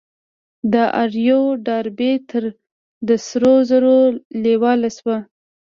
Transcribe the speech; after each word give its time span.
د 0.73 0.75
آر 1.01 1.11
يو 1.27 1.41
ډاربي 1.65 2.11
تره 2.29 2.49
د 3.07 3.09
سرو 3.27 3.53
زرو 3.69 3.97
لېواله 4.43 4.89
شو. 4.97 5.15